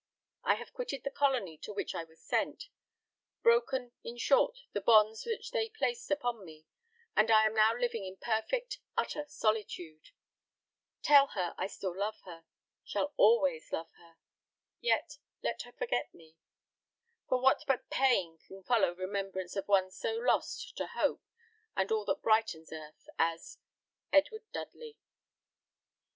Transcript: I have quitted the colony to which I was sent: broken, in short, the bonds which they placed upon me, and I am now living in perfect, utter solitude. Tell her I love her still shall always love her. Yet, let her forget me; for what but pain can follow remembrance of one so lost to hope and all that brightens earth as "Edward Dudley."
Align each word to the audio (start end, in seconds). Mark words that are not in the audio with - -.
I 0.43 0.55
have 0.55 0.73
quitted 0.73 1.03
the 1.03 1.11
colony 1.11 1.59
to 1.59 1.71
which 1.71 1.93
I 1.93 2.05
was 2.05 2.19
sent: 2.19 2.69
broken, 3.43 3.91
in 4.03 4.17
short, 4.17 4.57
the 4.73 4.81
bonds 4.81 5.27
which 5.27 5.51
they 5.51 5.69
placed 5.69 6.09
upon 6.09 6.43
me, 6.43 6.65
and 7.15 7.29
I 7.29 7.45
am 7.45 7.53
now 7.53 7.75
living 7.75 8.03
in 8.05 8.17
perfect, 8.17 8.79
utter 8.97 9.25
solitude. 9.27 10.09
Tell 11.03 11.27
her 11.27 11.53
I 11.55 11.69
love 11.83 12.19
her 12.21 12.43
still 12.47 12.47
shall 12.83 13.13
always 13.15 13.71
love 13.71 13.91
her. 13.99 14.15
Yet, 14.79 15.19
let 15.43 15.61
her 15.61 15.71
forget 15.71 16.11
me; 16.15 16.35
for 17.29 17.39
what 17.39 17.63
but 17.67 17.91
pain 17.91 18.39
can 18.39 18.63
follow 18.63 18.95
remembrance 18.95 19.55
of 19.55 19.67
one 19.67 19.91
so 19.91 20.15
lost 20.15 20.75
to 20.77 20.87
hope 20.87 21.21
and 21.75 21.91
all 21.91 22.05
that 22.05 22.23
brightens 22.23 22.73
earth 22.73 23.07
as 23.19 23.59
"Edward 24.11 24.45
Dudley." 24.51 24.97